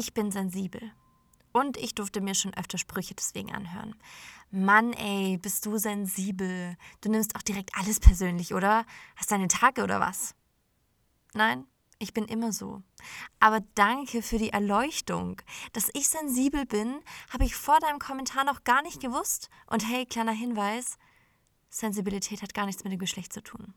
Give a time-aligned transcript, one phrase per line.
[0.00, 0.92] Ich bin sensibel.
[1.52, 3.94] Und ich durfte mir schon öfter Sprüche deswegen anhören.
[4.50, 6.78] Mann, ey, bist du sensibel?
[7.02, 8.86] Du nimmst auch direkt alles persönlich, oder?
[9.16, 10.34] Hast deine Tage oder was?
[11.34, 11.66] Nein,
[11.98, 12.82] ich bin immer so.
[13.40, 15.42] Aber danke für die Erleuchtung.
[15.74, 19.50] Dass ich sensibel bin, habe ich vor deinem Kommentar noch gar nicht gewusst.
[19.66, 20.96] Und hey, kleiner Hinweis,
[21.68, 23.74] Sensibilität hat gar nichts mit dem Geschlecht zu tun.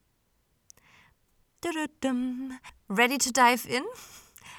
[2.88, 3.84] Ready to dive in?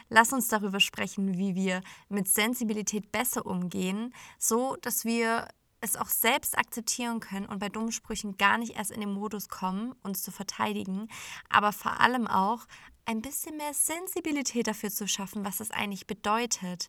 [0.08, 5.48] Lass uns darüber sprechen, wie wir mit Sensibilität besser umgehen, so dass wir
[5.80, 9.48] es auch selbst akzeptieren können und bei dummen Sprüchen gar nicht erst in den Modus
[9.48, 11.08] kommen, uns zu verteidigen,
[11.50, 12.66] aber vor allem auch
[13.04, 16.88] ein bisschen mehr Sensibilität dafür zu schaffen, was es eigentlich bedeutet,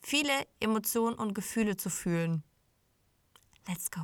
[0.00, 2.44] viele Emotionen und Gefühle zu fühlen.
[3.66, 4.02] Let's go.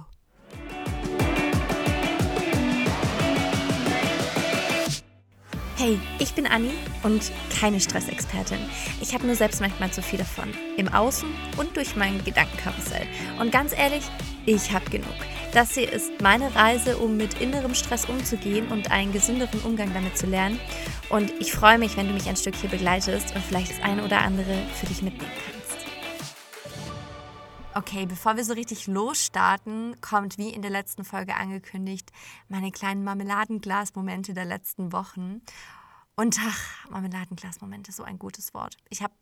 [5.78, 6.72] Hey, ich bin Anni
[7.04, 8.58] und keine Stressexpertin.
[9.00, 10.52] Ich habe nur selbst manchmal zu viel davon.
[10.76, 13.06] Im Außen und durch mein Gedankenkarussell.
[13.38, 14.02] Und ganz ehrlich,
[14.44, 15.14] ich habe genug.
[15.54, 20.18] Das hier ist meine Reise, um mit innerem Stress umzugehen und einen gesünderen Umgang damit
[20.18, 20.58] zu lernen.
[21.10, 24.04] Und ich freue mich, wenn du mich ein Stück hier begleitest und vielleicht das eine
[24.04, 25.58] oder andere für dich mitnehmen kannst.
[27.78, 32.10] Okay, bevor wir so richtig losstarten, kommt wie in der letzten Folge angekündigt
[32.48, 35.42] meine kleinen Marmeladenglas-Momente der letzten Wochen.
[36.18, 38.76] Und ach, Marmeladenglas-Momente, so ein gutes Wort.
[38.88, 39.14] Ich habe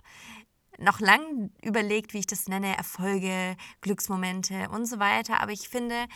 [0.78, 5.42] noch lange überlegt, wie ich das nenne, Erfolge, Glücksmomente und so weiter.
[5.42, 6.06] Aber ich finde,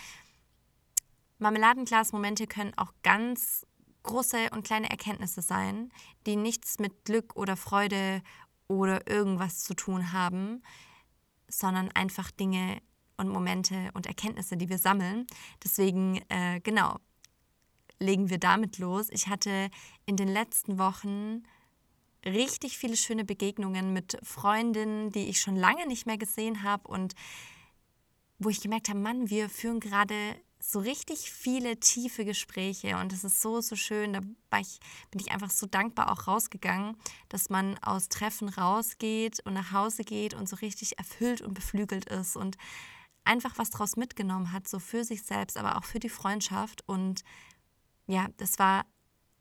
[1.39, 3.67] Marmeladenglas-Momente können auch ganz
[4.05, 5.93] große und kleine Erkenntnisse sein,
[6.25, 8.23] die nichts mit Glück oder Freude
[8.67, 10.63] oder irgendwas zu tun haben,
[11.47, 12.81] sondern einfach Dinge
[13.19, 15.27] und Momente und Erkenntnisse, die wir sammeln.
[15.63, 16.97] Deswegen, äh, genau,
[18.01, 19.09] legen wir damit los.
[19.11, 19.71] Ich hatte
[20.07, 21.45] in den letzten Wochen
[22.25, 27.15] richtig viele schöne Begegnungen mit Freundinnen, die ich schon lange nicht mehr gesehen habe und
[28.39, 30.15] wo ich gemerkt habe, Mann, wir führen gerade
[30.63, 34.13] so richtig viele tiefe Gespräche und es ist so, so schön.
[34.13, 34.21] Da
[34.59, 34.79] ich,
[35.11, 36.97] bin ich einfach so dankbar auch rausgegangen,
[37.29, 42.07] dass man aus Treffen rausgeht und nach Hause geht und so richtig erfüllt und beflügelt
[42.07, 42.57] ist und
[43.25, 46.83] einfach was draus mitgenommen hat, so für sich selbst, aber auch für die Freundschaft.
[46.87, 47.23] Und
[48.11, 48.85] ja, das war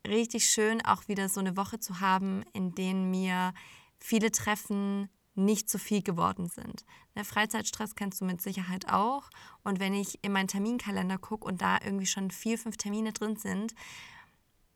[0.08, 3.54] richtig schön, auch wieder so eine Woche zu haben, in denen mir
[4.00, 6.86] viele Treffen nicht zu viel geworden sind.
[7.16, 9.30] Der ne, Freizeitstress kennst du mit Sicherheit auch.
[9.64, 13.38] Und wenn ich in meinen Terminkalender gucke und da irgendwie schon vier, fünf Termine drin
[13.38, 13.74] sind,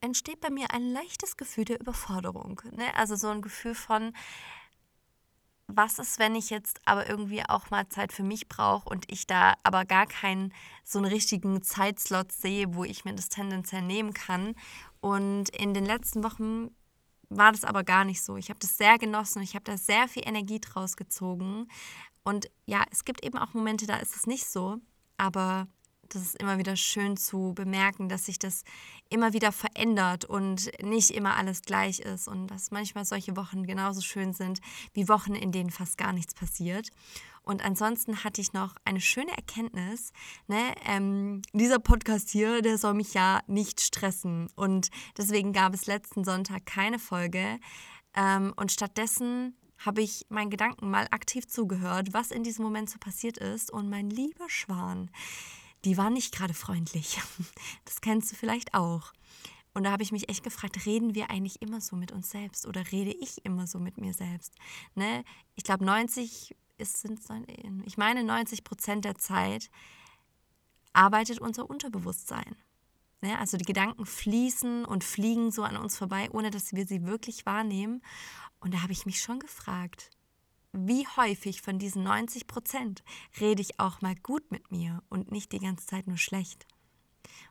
[0.01, 2.61] entsteht bei mir ein leichtes Gefühl der Überforderung.
[2.71, 2.95] Ne?
[2.95, 4.13] Also so ein Gefühl von,
[5.67, 9.27] was ist, wenn ich jetzt aber irgendwie auch mal Zeit für mich brauche und ich
[9.27, 10.53] da aber gar keinen
[10.83, 14.55] so einen richtigen Zeitslot sehe, wo ich mir das tendenziell nehmen kann.
[14.99, 16.69] Und in den letzten Wochen
[17.29, 18.37] war das aber gar nicht so.
[18.37, 21.67] Ich habe das sehr genossen und ich habe da sehr viel Energie draus gezogen.
[22.23, 24.77] Und ja, es gibt eben auch Momente, da ist es nicht so.
[25.17, 25.67] Aber
[26.13, 28.63] das ist immer wieder schön zu bemerken, dass sich das
[29.09, 34.01] immer wieder verändert und nicht immer alles gleich ist und dass manchmal solche Wochen genauso
[34.01, 34.59] schön sind
[34.93, 36.89] wie Wochen, in denen fast gar nichts passiert.
[37.43, 40.13] Und ansonsten hatte ich noch eine schöne Erkenntnis.
[40.47, 40.73] Ne?
[40.85, 44.47] Ähm, dieser Podcast hier, der soll mich ja nicht stressen.
[44.55, 47.59] Und deswegen gab es letzten Sonntag keine Folge.
[48.15, 52.97] Ähm, und stattdessen habe ich meinen Gedanken mal aktiv zugehört, was in diesem Moment so
[52.97, 53.71] passiert ist.
[53.71, 55.11] Und mein lieber Schwan,
[55.85, 57.19] die war nicht gerade freundlich.
[57.85, 59.13] Das kennst du vielleicht auch.
[59.73, 62.67] Und da habe ich mich echt gefragt, reden wir eigentlich immer so mit uns selbst
[62.67, 64.53] oder rede ich immer so mit mir selbst?
[64.95, 65.23] Ne?
[65.55, 67.19] Ich glaube, 90 ist, sind,
[67.85, 69.69] ich meine 90 Prozent der Zeit
[70.93, 72.55] arbeitet unser Unterbewusstsein.
[73.21, 73.37] Ne?
[73.39, 77.45] Also die Gedanken fließen und fliegen so an uns vorbei, ohne dass wir sie wirklich
[77.45, 78.03] wahrnehmen.
[78.59, 80.11] Und da habe ich mich schon gefragt,
[80.73, 83.03] wie häufig von diesen 90 Prozent
[83.39, 86.65] rede ich auch mal gut mit mir und nicht die ganze Zeit nur schlecht.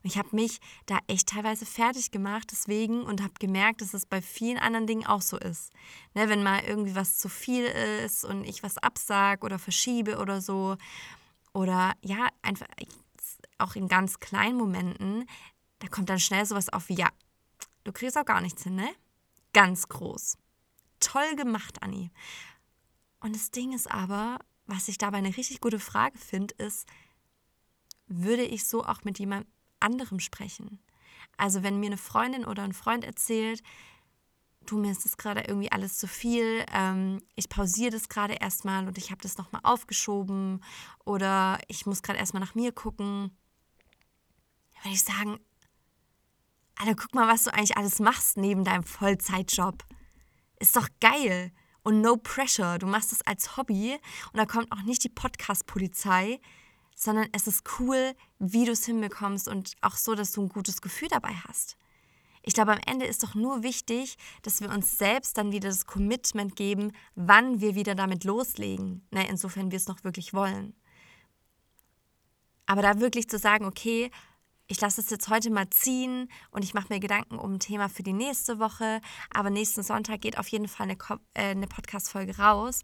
[0.03, 4.05] Und ich habe mich da echt teilweise fertig gemacht deswegen und habe gemerkt, dass es
[4.05, 5.72] bei vielen anderen Dingen auch so ist.
[6.15, 10.41] Ne, wenn mal irgendwie was zu viel ist und ich was absage oder verschiebe oder
[10.41, 10.76] so.
[11.55, 12.67] Oder ja, einfach
[13.58, 15.26] auch in ganz kleinen Momenten,
[15.79, 17.08] da kommt dann schnell sowas auf wie, ja,
[17.85, 18.88] du kriegst auch gar nichts hin, ne?
[19.52, 20.38] Ganz groß.
[21.00, 22.11] Toll gemacht, Anni.
[23.23, 26.89] Und das Ding ist aber, was ich dabei eine richtig gute Frage finde, ist,
[28.07, 29.47] würde ich so auch mit jemand
[29.81, 30.81] anderem sprechen?
[31.37, 33.63] Also wenn mir eine Freundin oder ein Freund erzählt,
[34.67, 38.87] du, mir ist das gerade irgendwie alles zu viel, ähm, ich pausiere das gerade erstmal
[38.87, 40.63] und ich habe das nochmal aufgeschoben
[41.05, 43.37] oder ich muss gerade erstmal nach mir gucken,
[44.83, 45.39] würde ich sagen,
[46.77, 49.85] Alter, guck mal, was du eigentlich alles machst neben deinem Vollzeitjob.
[50.59, 51.53] Ist doch geil.
[51.82, 52.79] Und no pressure.
[52.79, 53.99] Du machst es als Hobby
[54.32, 56.40] und da kommt auch nicht die Podcast-Polizei,
[56.94, 60.81] sondern es ist cool, wie du es hinbekommst und auch so, dass du ein gutes
[60.81, 61.76] Gefühl dabei hast.
[62.44, 65.87] Ich glaube, am Ende ist doch nur wichtig, dass wir uns selbst dann wieder das
[65.87, 69.06] Commitment geben, wann wir wieder damit loslegen.
[69.11, 70.75] Ne, insofern wir es noch wirklich wollen.
[72.67, 74.11] Aber da wirklich zu sagen, okay,
[74.73, 77.91] ich lasse es jetzt heute mal ziehen und ich mache mir Gedanken um ein Thema
[77.91, 79.03] für die nächste Woche.
[79.29, 80.97] Aber nächsten Sonntag geht auf jeden Fall eine,
[81.35, 82.81] äh, eine Podcast-Folge raus.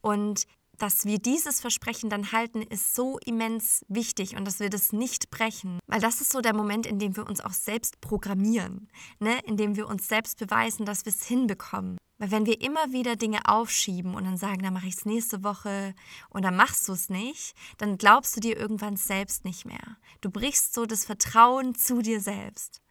[0.00, 0.46] Und
[0.78, 5.30] dass wir dieses Versprechen dann halten, ist so immens wichtig und dass wir das nicht
[5.30, 5.78] brechen.
[5.86, 8.88] Weil das ist so der Moment, in dem wir uns auch selbst programmieren,
[9.20, 9.38] ne?
[9.44, 11.98] in dem wir uns selbst beweisen, dass wir es hinbekommen.
[12.18, 15.44] Weil wenn wir immer wieder Dinge aufschieben und dann sagen, dann mache ich es nächste
[15.44, 15.94] Woche
[16.30, 19.96] und dann machst du es nicht, dann glaubst du dir irgendwann selbst nicht mehr.
[20.20, 22.82] Du brichst so das Vertrauen zu dir selbst.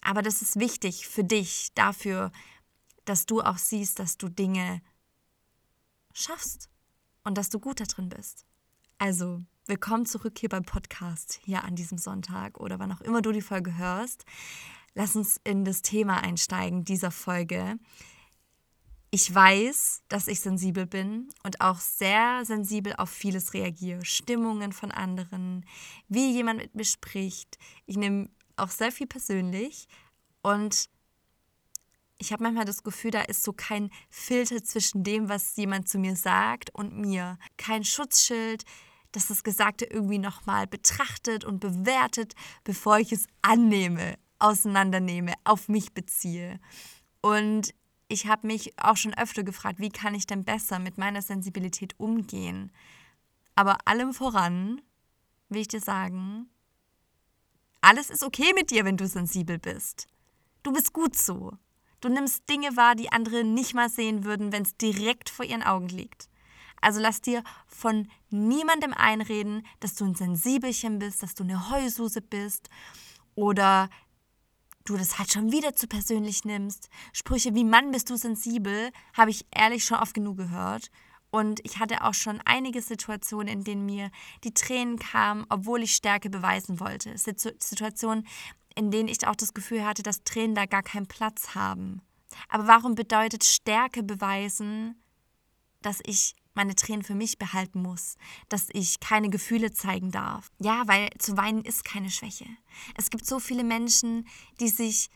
[0.00, 2.32] Aber das ist wichtig für dich, dafür,
[3.04, 4.82] dass du auch siehst, dass du Dinge
[6.12, 6.68] schaffst
[7.22, 8.46] und dass du gut da drin bist.
[8.98, 13.30] Also, willkommen zurück hier beim Podcast, hier an diesem Sonntag oder wann auch immer du
[13.30, 14.24] die Folge hörst.
[14.98, 17.78] Lass uns in das Thema einsteigen dieser Folge.
[19.10, 24.06] Ich weiß, dass ich sensibel bin und auch sehr sensibel auf vieles reagiere.
[24.06, 25.66] Stimmungen von anderen,
[26.08, 27.58] wie jemand mit mir spricht.
[27.84, 29.86] Ich nehme auch sehr viel persönlich
[30.40, 30.88] und
[32.16, 35.98] ich habe manchmal das Gefühl, da ist so kein Filter zwischen dem, was jemand zu
[35.98, 37.38] mir sagt und mir.
[37.58, 38.64] Kein Schutzschild,
[39.12, 42.34] das das Gesagte irgendwie nochmal betrachtet und bewertet,
[42.64, 46.60] bevor ich es annehme, auseinandernehme, auf mich beziehe.
[47.20, 47.74] Und
[48.08, 51.98] ich habe mich auch schon öfter gefragt, wie kann ich denn besser mit meiner Sensibilität
[51.98, 52.70] umgehen?
[53.54, 54.80] Aber allem voran
[55.48, 56.48] will ich dir sagen,
[57.80, 60.06] alles ist okay mit dir, wenn du sensibel bist.
[60.62, 61.52] Du bist gut so.
[62.00, 65.62] Du nimmst Dinge wahr, die andere nicht mal sehen würden, wenn es direkt vor ihren
[65.62, 66.28] Augen liegt.
[66.80, 72.20] Also lass dir von niemandem einreden, dass du ein Sensibelchen bist, dass du eine Heususe
[72.20, 72.68] bist
[73.34, 73.88] oder
[74.88, 76.88] du das halt schon wieder zu persönlich nimmst.
[77.12, 80.90] Sprüche wie Mann bist du sensibel, habe ich ehrlich schon oft genug gehört.
[81.30, 84.10] Und ich hatte auch schon einige Situationen, in denen mir
[84.44, 87.16] die Tränen kamen, obwohl ich Stärke beweisen wollte.
[87.18, 88.26] Situationen,
[88.74, 92.00] in denen ich auch das Gefühl hatte, dass Tränen da gar keinen Platz haben.
[92.48, 95.02] Aber warum bedeutet Stärke beweisen,
[95.82, 98.16] dass ich meine Tränen für mich behalten muss,
[98.48, 100.48] dass ich keine Gefühle zeigen darf?
[100.58, 102.46] Ja, weil zu weinen ist keine Schwäche.
[102.96, 104.26] Es gibt so viele Menschen,
[104.60, 105.10] die sich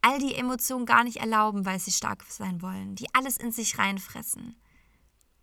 [0.00, 3.78] all die Emotionen gar nicht erlauben, weil sie stark sein wollen, die alles in sich
[3.78, 4.56] reinfressen.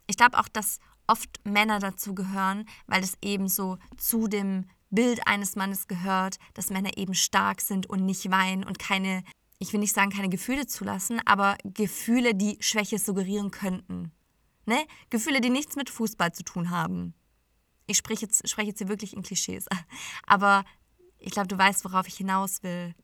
[0.07, 5.27] Ich glaube auch, dass oft Männer dazu gehören, weil es eben so zu dem Bild
[5.27, 9.23] eines Mannes gehört, dass Männer eben stark sind und nicht weinen und keine,
[9.59, 14.11] ich will nicht sagen, keine Gefühle zulassen, aber Gefühle, die Schwäche suggerieren könnten.
[14.65, 14.85] Ne?
[15.09, 17.13] Gefühle, die nichts mit Fußball zu tun haben.
[17.85, 19.67] Ich spreche jetzt, spreche jetzt hier wirklich in Klischees.
[20.25, 20.63] Aber
[21.19, 22.95] ich glaube, du weißt, worauf ich hinaus will.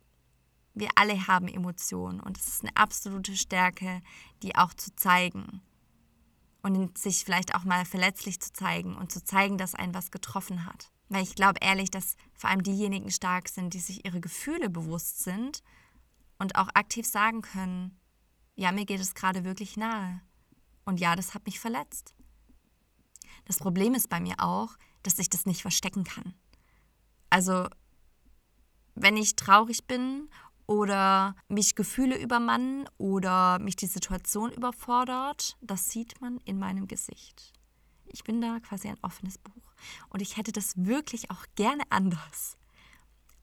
[0.74, 4.02] Wir alle haben Emotionen und es ist eine absolute Stärke,
[4.44, 5.62] die auch zu zeigen.
[6.62, 10.66] Und sich vielleicht auch mal verletzlich zu zeigen und zu zeigen, dass ein was getroffen
[10.66, 10.92] hat.
[11.08, 15.24] Weil ich glaube ehrlich, dass vor allem diejenigen stark sind, die sich ihre Gefühle bewusst
[15.24, 15.64] sind
[16.38, 17.98] und auch aktiv sagen können,
[18.56, 20.22] ja, mir geht es gerade wirklich nahe.
[20.90, 22.16] Und ja, das hat mich verletzt.
[23.46, 26.34] Das Problem ist bei mir auch, dass ich das nicht verstecken kann.
[27.30, 27.68] Also,
[28.96, 30.32] wenn ich traurig bin
[30.66, 37.54] oder mich Gefühle übermannen oder mich die Situation überfordert, das sieht man in meinem Gesicht.
[38.08, 39.76] Ich bin da quasi ein offenes Buch.
[40.10, 42.58] Und ich hätte das wirklich auch gerne anders.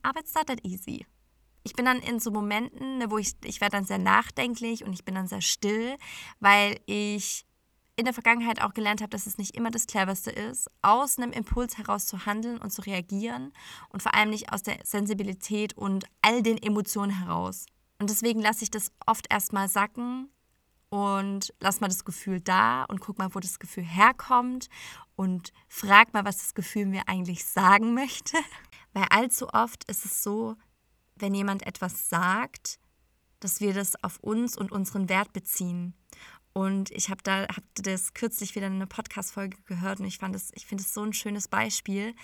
[0.03, 1.07] Aber it's not that easy.
[1.67, 4.93] Ich bin dann in so Momenten, ne, wo ich, ich werde dann sehr nachdenklich und
[4.93, 5.97] ich bin dann sehr still,
[6.39, 7.45] weil ich
[7.97, 11.33] in der Vergangenheit auch gelernt habe, dass es nicht immer das Cleverste ist, aus einem
[11.33, 13.53] Impuls heraus zu handeln und zu reagieren
[13.89, 17.67] und vor allem nicht aus der Sensibilität und all den Emotionen heraus.
[17.99, 20.31] Und deswegen lasse ich das oft erstmal sacken,
[20.89, 24.69] und lass mal das Gefühl da und guck mal, wo das Gefühl herkommt
[25.17, 28.39] und frag mal, was das Gefühl mir eigentlich sagen möchte.
[28.93, 30.57] Weil allzu oft ist es so,
[31.17, 32.79] wenn jemand etwas sagt,
[33.41, 35.95] dass wir das auf uns und unseren Wert beziehen.
[36.53, 40.35] Und ich habe da hab das kürzlich wieder in einer Podcast-Folge gehört und ich fand
[40.35, 42.15] das, ich finde es so ein schönes Beispiel,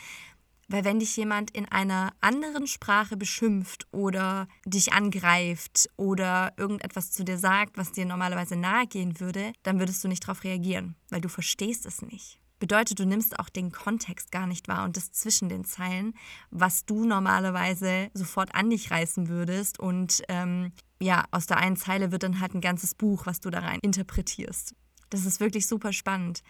[0.68, 7.24] weil wenn dich jemand in einer anderen Sprache beschimpft oder dich angreift oder irgendetwas zu
[7.24, 11.20] dir sagt, was dir normalerweise nahe gehen würde, dann würdest du nicht darauf reagieren, weil
[11.20, 12.41] du verstehst es nicht.
[12.62, 16.14] Bedeutet, du nimmst auch den Kontext gar nicht wahr und das zwischen den Zeilen,
[16.52, 19.80] was du normalerweise sofort an dich reißen würdest.
[19.80, 23.50] Und ähm, ja, aus der einen Zeile wird dann halt ein ganzes Buch, was du
[23.50, 24.76] da rein interpretierst.
[25.10, 26.44] Das ist wirklich super spannend.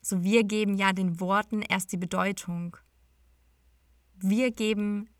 [0.00, 2.76] So, wir geben ja den Worten erst die Bedeutung.
[4.14, 5.10] Wir geben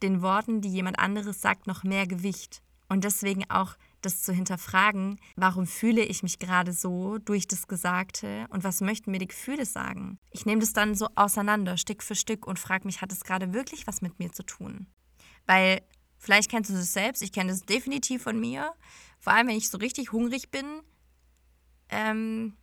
[0.00, 2.62] den Worten, die jemand anderes sagt, noch mehr Gewicht.
[2.88, 3.76] Und deswegen auch
[4.06, 9.10] das zu hinterfragen, warum fühle ich mich gerade so durch das Gesagte und was möchten
[9.10, 10.18] mir die Gefühle sagen.
[10.30, 13.52] Ich nehme das dann so auseinander, Stück für Stück und frage mich, hat es gerade
[13.52, 14.86] wirklich was mit mir zu tun?
[15.46, 15.82] Weil
[16.18, 18.72] vielleicht kennst du das selbst, ich kenne das definitiv von mir,
[19.18, 20.80] vor allem wenn ich so richtig hungrig bin.
[21.88, 22.56] Ähm,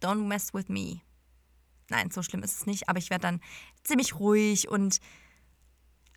[0.00, 1.00] don't mess with me.
[1.90, 3.40] Nein, so schlimm ist es nicht, aber ich werde dann
[3.82, 4.98] ziemlich ruhig und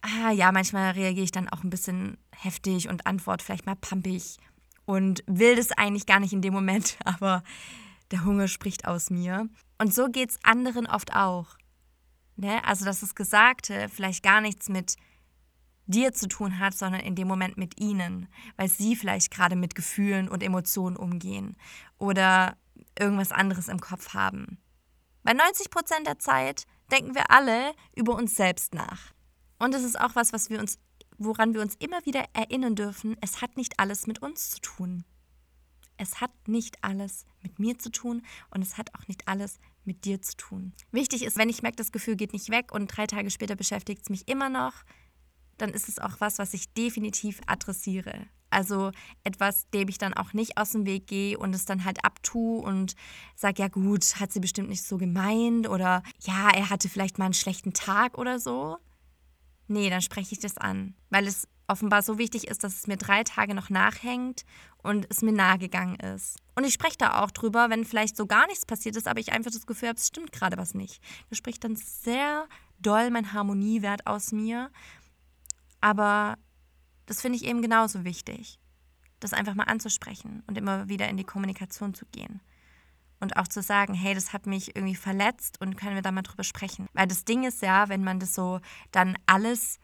[0.06, 4.38] ah, ja, manchmal reagiere ich dann auch ein bisschen heftig und antworte vielleicht mal pampig
[4.86, 7.44] und will das eigentlich gar nicht in dem Moment, aber
[8.12, 9.50] der Hunger spricht aus mir.
[9.80, 11.58] Und so geht es anderen oft auch.
[12.36, 12.64] Ne?
[12.64, 14.96] Also, dass das Gesagte vielleicht gar nichts mit
[15.88, 19.76] dir zu tun hat, sondern in dem Moment mit ihnen, weil sie vielleicht gerade mit
[19.76, 21.58] Gefühlen und Emotionen umgehen
[21.98, 22.58] oder
[22.98, 24.58] irgendwas anderes im Kopf haben.
[25.24, 29.14] Bei 90 Prozent der Zeit denken wir alle über uns selbst nach.
[29.60, 30.80] Und es ist auch was, was wir uns,
[31.18, 35.06] woran wir uns immer wieder erinnern dürfen, es hat nicht alles mit uns zu tun.
[35.98, 40.04] Es hat nicht alles mit mir zu tun und es hat auch nicht alles mit
[40.04, 40.74] dir zu tun.
[40.92, 44.02] Wichtig ist, wenn ich merke, das Gefühl geht nicht weg und drei Tage später beschäftigt
[44.04, 44.74] es mich immer noch,
[45.58, 48.28] dann ist es auch was, was ich definitiv adressiere.
[48.50, 48.92] Also
[49.24, 52.62] etwas, dem ich dann auch nicht aus dem Weg gehe und es dann halt abtue
[52.62, 52.96] und
[53.36, 57.26] sage, ja gut, hat sie bestimmt nicht so gemeint oder ja, er hatte vielleicht mal
[57.26, 58.78] einen schlechten Tag oder so.
[59.67, 62.98] Nee, dann spreche ich das an, weil es offenbar so wichtig ist, dass es mir
[62.98, 64.43] drei Tage noch nachhängt
[64.84, 66.38] und es mir nahegegangen ist.
[66.55, 69.31] Und ich spreche da auch drüber, wenn vielleicht so gar nichts passiert ist, aber ich
[69.31, 71.01] einfach das Gefühl habe, es stimmt gerade was nicht.
[71.29, 72.48] Das spricht dann sehr
[72.79, 74.72] doll mein Harmoniewert aus mir.
[75.81, 76.38] Aber
[77.07, 78.60] das finde ich eben genauso wichtig,
[79.19, 82.41] das einfach mal anzusprechen und immer wieder in die Kommunikation zu gehen
[83.19, 86.22] und auch zu sagen, hey, das hat mich irgendwie verletzt und können wir da mal
[86.22, 86.88] drüber sprechen.
[86.93, 88.60] Weil das Ding ist ja, wenn man das so
[88.91, 89.79] dann alles,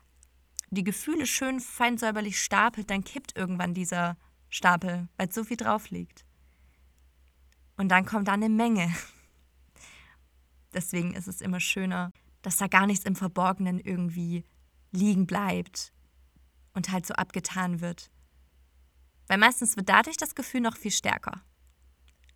[0.70, 4.18] die Gefühle schön fein säuberlich stapelt, dann kippt irgendwann dieser
[4.50, 6.26] Stapel, weil so viel drauf liegt.
[7.78, 8.94] Und dann kommt da eine Menge.
[10.74, 12.12] Deswegen ist es immer schöner,
[12.42, 14.46] dass da gar nichts im Verborgenen irgendwie
[14.92, 15.94] liegen bleibt
[16.74, 18.12] und halt so abgetan wird.
[19.28, 21.42] Weil meistens wird dadurch das Gefühl noch viel stärker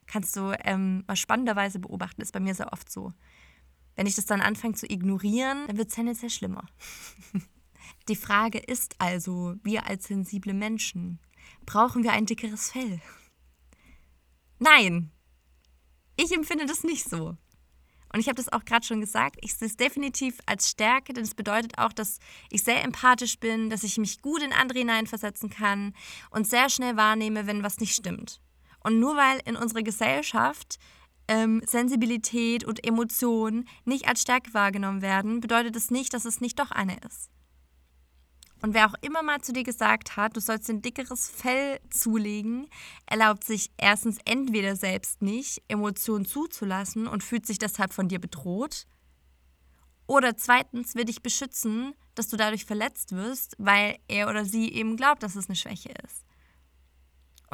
[0.08, 3.14] kannst du ähm, spannenderweise beobachten, ist bei mir sehr oft so.
[3.96, 6.66] Wenn ich das dann anfange zu ignorieren, dann wird es tendenziell schlimmer.
[8.08, 11.20] Die Frage ist also, wir als sensible Menschen,
[11.66, 13.02] brauchen wir ein dickeres Fell?
[14.60, 15.12] Nein,
[16.18, 17.38] ich empfinde das nicht so.
[18.14, 21.24] Und ich habe das auch gerade schon gesagt, ich sehe es definitiv als Stärke, denn
[21.24, 22.20] es bedeutet auch, dass
[22.50, 25.94] ich sehr empathisch bin, dass ich mich gut in andere hineinversetzen kann
[26.30, 28.40] und sehr schnell wahrnehme, wenn was nicht stimmt.
[28.86, 30.78] Und nur weil in unserer Gesellschaft
[31.28, 36.60] ähm, Sensibilität und Emotionen nicht als Stärke wahrgenommen werden, bedeutet es nicht, dass es nicht
[36.60, 37.32] doch eine ist.
[38.62, 42.68] Und wer auch immer mal zu dir gesagt hat, du sollst ein dickeres Fell zulegen,
[43.08, 48.86] erlaubt sich erstens entweder selbst nicht, Emotionen zuzulassen und fühlt sich deshalb von dir bedroht.
[50.06, 54.96] Oder zweitens will dich beschützen, dass du dadurch verletzt wirst, weil er oder sie eben
[54.96, 56.25] glaubt, dass es eine Schwäche ist.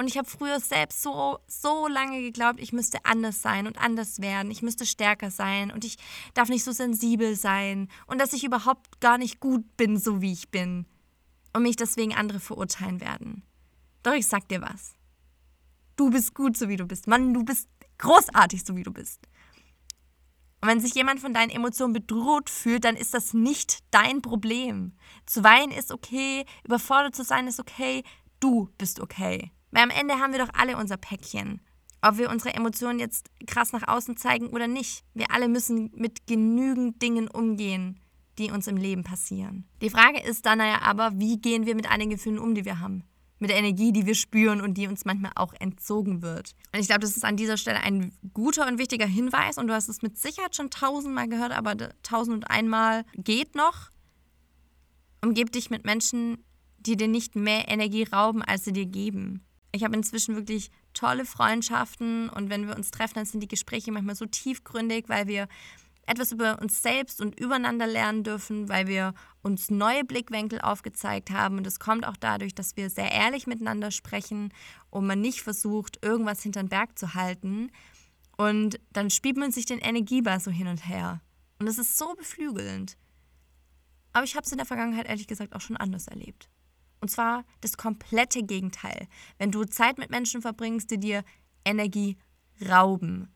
[0.01, 4.19] Und ich habe früher selbst so, so lange geglaubt, ich müsste anders sein und anders
[4.19, 4.49] werden.
[4.49, 5.99] Ich müsste stärker sein und ich
[6.33, 10.31] darf nicht so sensibel sein und dass ich überhaupt gar nicht gut bin, so wie
[10.31, 10.87] ich bin.
[11.53, 13.43] Und mich deswegen andere verurteilen werden.
[14.01, 14.95] Doch ich sag dir was.
[15.97, 17.05] Du bist gut, so wie du bist.
[17.05, 19.19] Mann, du bist großartig, so wie du bist.
[20.61, 24.93] Und wenn sich jemand von deinen Emotionen bedroht fühlt, dann ist das nicht dein Problem.
[25.27, 28.03] Zu weinen ist okay, überfordert zu sein ist okay,
[28.39, 29.51] du bist okay.
[29.71, 31.61] Weil am Ende haben wir doch alle unser Päckchen.
[32.01, 35.03] Ob wir unsere Emotionen jetzt krass nach außen zeigen oder nicht.
[35.13, 37.99] Wir alle müssen mit genügend Dingen umgehen,
[38.37, 39.65] die uns im Leben passieren.
[39.81, 42.79] Die Frage ist dann ja aber, wie gehen wir mit einigen Gefühlen um, die wir
[42.79, 43.03] haben?
[43.37, 46.55] Mit der Energie, die wir spüren und die uns manchmal auch entzogen wird.
[46.73, 49.57] Und ich glaube, das ist an dieser Stelle ein guter und wichtiger Hinweis.
[49.57, 53.89] Und du hast es mit Sicherheit schon tausendmal gehört, aber tausend und einmal geht noch.
[55.23, 56.43] Umgib dich mit Menschen,
[56.79, 59.43] die dir nicht mehr Energie rauben, als sie dir geben.
[59.71, 63.91] Ich habe inzwischen wirklich tolle Freundschaften und wenn wir uns treffen, dann sind die Gespräche
[63.91, 65.47] manchmal so tiefgründig, weil wir
[66.05, 69.13] etwas über uns selbst und übereinander lernen dürfen, weil wir
[69.43, 71.57] uns neue Blickwinkel aufgezeigt haben.
[71.57, 74.53] Und es kommt auch dadurch, dass wir sehr ehrlich miteinander sprechen
[74.89, 77.71] und man nicht versucht, irgendwas hinter den Berg zu halten
[78.37, 81.21] Und dann spielt man sich den Energieball so hin und her.
[81.59, 82.97] Und das ist so beflügelnd.
[84.13, 86.49] Aber ich habe es in der Vergangenheit ehrlich gesagt auch schon anders erlebt.
[87.01, 89.07] Und zwar das komplette Gegenteil.
[89.37, 91.23] Wenn du Zeit mit Menschen verbringst, die dir
[91.65, 92.17] Energie
[92.69, 93.33] rauben.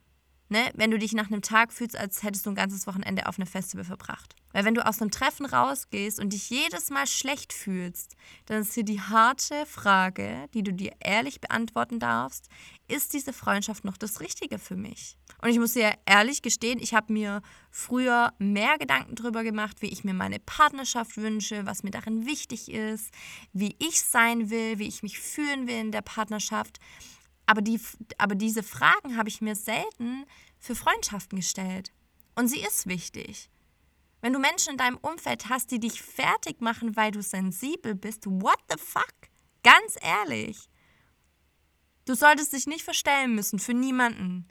[0.50, 0.72] Ne?
[0.76, 3.48] Wenn du dich nach einem Tag fühlst, als hättest du ein ganzes Wochenende auf einem
[3.48, 4.36] Festival verbracht.
[4.56, 8.74] Weil wenn du aus einem Treffen rausgehst und dich jedes Mal schlecht fühlst, dann ist
[8.74, 12.48] hier die harte Frage, die du dir ehrlich beantworten darfst,
[12.88, 15.18] ist diese Freundschaft noch das Richtige für mich?
[15.42, 19.90] Und ich muss dir ehrlich gestehen, ich habe mir früher mehr Gedanken darüber gemacht, wie
[19.90, 23.12] ich mir meine Partnerschaft wünsche, was mir darin wichtig ist,
[23.52, 26.80] wie ich sein will, wie ich mich fühlen will in der Partnerschaft.
[27.46, 27.82] Aber, die,
[28.18, 30.24] aber diese Fragen habe ich mir selten
[30.60, 31.92] für Freundschaften gestellt.
[32.36, 33.50] Und sie ist wichtig.
[34.26, 38.26] Wenn du Menschen in deinem Umfeld hast, die dich fertig machen, weil du sensibel bist,
[38.26, 39.14] what the fuck?
[39.62, 40.68] Ganz ehrlich.
[42.06, 44.48] Du solltest dich nicht verstellen müssen für niemanden.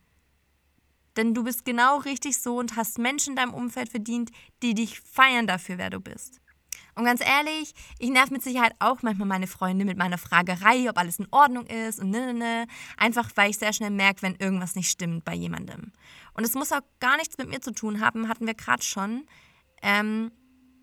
[1.17, 4.31] Denn du bist genau richtig so und hast Menschen in deinem Umfeld verdient,
[4.63, 6.41] die dich feiern dafür, wer du bist.
[6.95, 10.97] Und ganz ehrlich, ich nerv mit Sicherheit auch manchmal meine Freunde mit meiner Fragerei, ob
[10.97, 12.67] alles in Ordnung ist und ne, ne, ne.
[12.97, 15.91] Einfach weil ich sehr schnell merke, wenn irgendwas nicht stimmt bei jemandem.
[16.35, 19.27] Und es muss auch gar nichts mit mir zu tun haben, hatten wir gerade schon.
[19.85, 20.33] Ähm,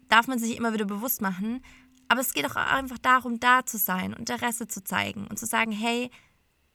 [0.08, 1.62] darf man sich immer wieder bewusst machen.
[2.08, 5.72] Aber es geht auch einfach darum, da zu sein, Interesse zu zeigen und zu sagen,
[5.72, 6.12] hey,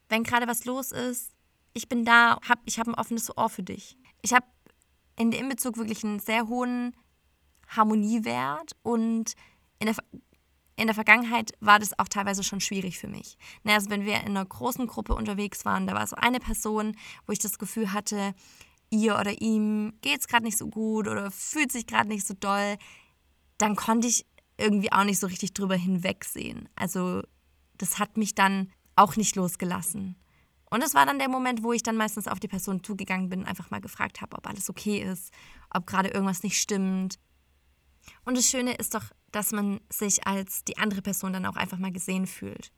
[0.09, 1.33] wenn gerade was los ist,
[1.73, 3.99] ich bin da, hab, ich habe ein offenes Ohr für dich.
[4.23, 4.47] Ich habe
[5.16, 6.97] in dem Bezug wirklich einen sehr hohen
[7.68, 9.35] Harmoniewert und
[9.78, 9.97] in der,
[10.76, 13.37] in der Vergangenheit war das auch teilweise schon schwierig für mich.
[13.62, 16.97] Ne, also wenn wir in einer großen Gruppe unterwegs waren, da war so eine Person,
[17.26, 18.35] wo ich das Gefühl hatte,
[18.90, 22.35] ihr oder ihm geht es gerade nicht so gut oder fühlt sich gerade nicht so
[22.35, 22.76] doll,
[23.59, 24.26] dann konnte ich
[24.59, 26.69] irgendwie auch nicht so richtig drüber hinwegsehen.
[26.76, 27.23] Also
[27.78, 30.16] das hat mich dann auch nicht losgelassen.
[30.71, 33.45] Und es war dann der Moment, wo ich dann meistens auf die Person zugegangen bin,
[33.45, 35.33] einfach mal gefragt habe, ob alles okay ist,
[35.71, 37.19] ob gerade irgendwas nicht stimmt.
[38.25, 41.78] Und das Schöne ist doch, dass man sich als die andere Person dann auch einfach
[41.78, 42.73] mal gesehen fühlt.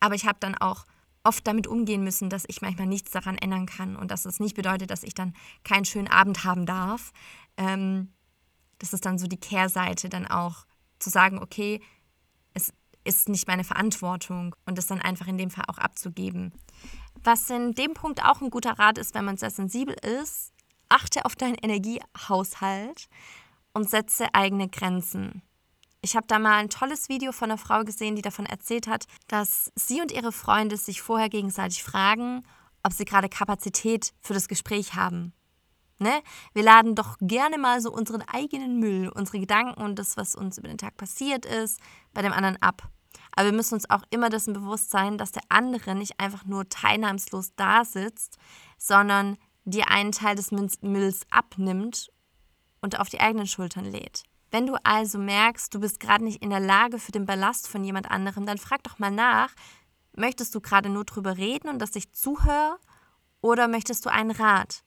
[0.00, 0.86] Aber ich habe dann auch
[1.24, 4.54] oft damit umgehen müssen, dass ich manchmal nichts daran ändern kann und dass es nicht
[4.54, 5.34] bedeutet, dass ich dann
[5.64, 7.12] keinen schönen Abend haben darf.
[7.56, 8.12] Ähm,
[8.78, 10.66] das ist dann so die Kehrseite, dann auch
[10.98, 11.80] zu sagen, okay,
[12.54, 12.72] es
[13.04, 16.52] ist nicht meine Verantwortung und das dann einfach in dem Fall auch abzugeben.
[17.24, 20.52] Was in dem Punkt auch ein guter Rat ist, wenn man sehr sensibel ist,
[20.88, 23.08] achte auf deinen Energiehaushalt
[23.72, 25.42] und setze eigene Grenzen.
[26.00, 29.06] Ich habe da mal ein tolles Video von einer Frau gesehen, die davon erzählt hat,
[29.26, 32.44] dass sie und ihre Freunde sich vorher gegenseitig fragen,
[32.84, 35.32] ob sie gerade Kapazität für das Gespräch haben.
[35.98, 36.22] Ne?
[36.54, 40.56] Wir laden doch gerne mal so unseren eigenen Müll, unsere Gedanken und das, was uns
[40.58, 41.80] über den Tag passiert ist,
[42.14, 42.88] bei dem anderen ab.
[43.32, 46.68] Aber wir müssen uns auch immer dessen bewusst sein, dass der andere nicht einfach nur
[46.68, 48.38] teilnahmslos da sitzt,
[48.78, 52.12] sondern dir einen Teil des Mülls abnimmt
[52.80, 54.22] und auf die eigenen Schultern lädt.
[54.50, 57.84] Wenn du also merkst, du bist gerade nicht in der Lage für den Ballast von
[57.84, 59.50] jemand anderem, dann frag doch mal nach,
[60.16, 62.78] möchtest du gerade nur drüber reden und dass ich zuhöre
[63.40, 64.82] oder möchtest du einen Rat?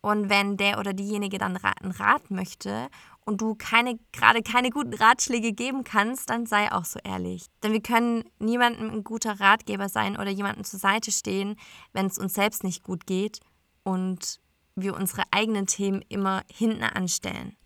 [0.00, 2.88] Und wenn der oder diejenige dann einen Rat möchte
[3.24, 7.46] und du keine, gerade keine guten Ratschläge geben kannst, dann sei auch so ehrlich.
[7.62, 11.56] Denn wir können niemandem ein guter Ratgeber sein oder jemandem zur Seite stehen,
[11.92, 13.38] wenn es uns selbst nicht gut geht
[13.84, 14.40] und
[14.74, 17.56] wir unsere eigenen Themen immer hinten anstellen.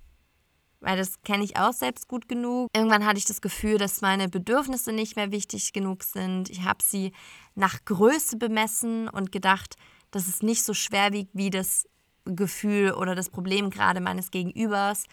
[0.86, 2.68] Weil das kenne ich auch selbst gut genug.
[2.72, 6.48] Irgendwann hatte ich das Gefühl, dass meine Bedürfnisse nicht mehr wichtig genug sind.
[6.48, 7.10] Ich habe sie
[7.56, 9.74] nach Größe bemessen und gedacht,
[10.12, 11.88] dass es nicht so schwer wiegt wie das
[12.24, 15.06] Gefühl oder das Problem gerade meines Gegenübers.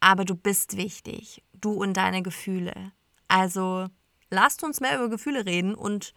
[0.00, 2.92] Aber du bist wichtig, du und deine Gefühle.
[3.28, 3.88] Also
[4.30, 6.14] lasst uns mehr über Gefühle reden und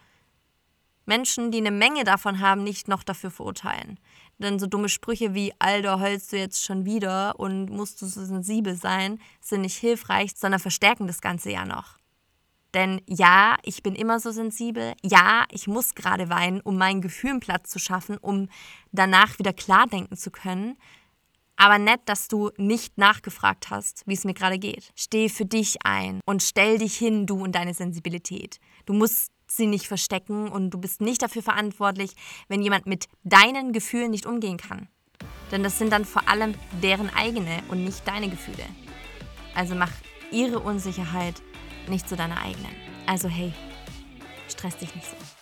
[1.05, 3.99] Menschen, die eine Menge davon haben, nicht noch dafür verurteilen.
[4.39, 8.23] Denn so dumme Sprüche wie, Alter, heulst du jetzt schon wieder und musst du so
[8.23, 11.99] sensibel sein, sind nicht hilfreich, sondern verstärken das Ganze ja noch.
[12.73, 14.93] Denn ja, ich bin immer so sensibel.
[15.03, 18.47] Ja, ich muss gerade weinen, um meinen Gefühlen Platz zu schaffen, um
[18.91, 20.77] danach wieder klar denken zu können.
[21.55, 24.93] Aber nett, dass du nicht nachgefragt hast, wie es mir gerade geht.
[24.95, 28.59] Steh für dich ein und stell dich hin, du und deine Sensibilität.
[28.85, 32.11] Du musst sie nicht verstecken und du bist nicht dafür verantwortlich,
[32.47, 34.87] wenn jemand mit deinen Gefühlen nicht umgehen kann.
[35.51, 38.65] Denn das sind dann vor allem deren eigene und nicht deine Gefühle.
[39.55, 39.91] Also mach
[40.31, 41.41] ihre Unsicherheit
[41.87, 42.71] nicht zu deiner eigenen.
[43.05, 43.53] Also hey,
[44.47, 45.38] stress dich nicht so.